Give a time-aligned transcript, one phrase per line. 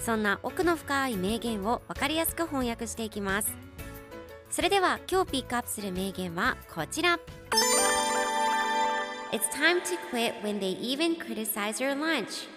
[0.00, 3.54] そんな奥の深い名言を分かりやすく翻訳していきます。
[4.50, 7.18] それでは今日ピックアップする名言はこちら。
[9.32, 12.48] It's time to quit when they even criticize your lunch.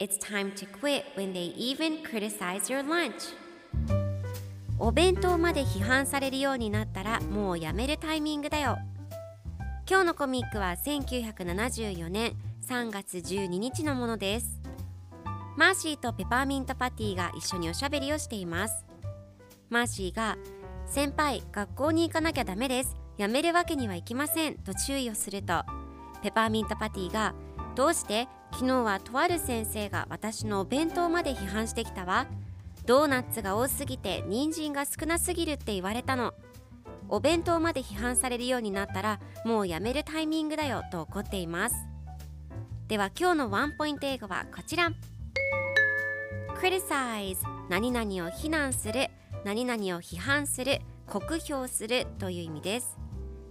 [0.00, 3.34] It's time to quit when they even criticize your lunch.
[4.80, 8.78] お弁当まで批判されるようになったらもうやめるタイミングだよ。
[9.88, 12.32] 今日のコミックは1974年
[12.66, 14.60] 3月12日のものです。
[15.54, 18.86] マーシーとペパーミントパティが一緒におしゃべりをしています。
[19.68, 20.36] マーシーが
[20.86, 22.96] 「先輩学校に行かなきゃダメです。
[23.18, 25.62] やめるわけにはいきません」と注意をすると
[26.22, 27.34] ペパーミントパティが
[27.76, 32.26] 「どうして昨日はとある先生が私のお弁当まで批判してきたわ。
[32.86, 36.34] ドーナツが多すぎて人参が少なすぎるって言われたの。
[37.08, 41.76] お弁当まで批判されるようになったらもうやめるタイミングだよと怒っています。
[42.88, 44.90] では今日のワンポイント英語はこちら。
[46.62, 49.08] Criticize 何々を非難する
[49.44, 52.96] 何々を批判する酷評するという意味です。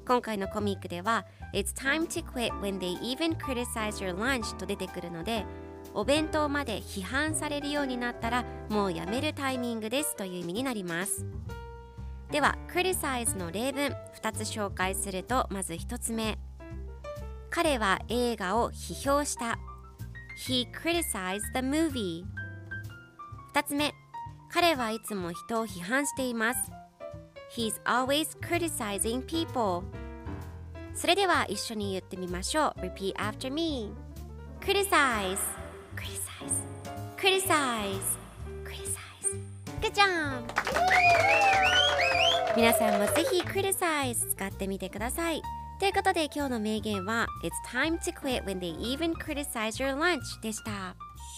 [0.07, 5.45] 今回のコミックでは It's time to quit when they even criticize your lunch と出てくるので
[5.93, 11.25] お弁当まで批判されるようになったらもうやめるタイミングですという意味になります。
[12.31, 16.39] では criticize の例文2つ紹介するとまず1つ目。
[17.49, 19.59] 彼は映画を批評した。
[20.47, 22.23] He criticized the movie.
[23.53, 23.93] 2つ目
[24.49, 26.71] 彼はいつも人を批判しています
[27.55, 29.83] He's always criticizing people
[30.93, 33.91] それでは一緒に言ってみましょう Repeat after me
[34.61, 35.37] Criticize
[35.95, 36.61] Criticize
[37.17, 37.99] Criticize
[38.63, 39.01] Criticize
[39.81, 40.43] Good job!
[42.55, 45.41] 皆さんもぜひ Criticize 使ってみてください
[45.79, 50.95] ということで今日の名言は It's time to quit when they even criticize your lunch でした